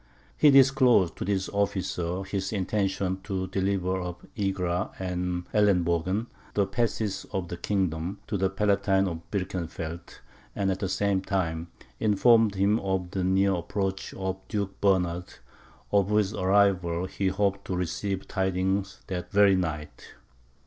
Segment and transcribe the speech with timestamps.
[0.35, 7.25] He disclosed to this officer his intention to deliver up Egra and Ellenbogen, the passes
[7.31, 10.21] of the kingdom, to the Palatine of Birkenfeld,
[10.55, 11.67] and at the same time,
[11.99, 15.35] informed him of the near approach of Duke Bernard,
[15.91, 20.15] of whose arrival he hoped to receive tidings that very night.